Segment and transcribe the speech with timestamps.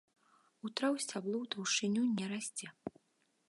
[0.67, 2.67] У траў сцябло ў таўшчыню не расце.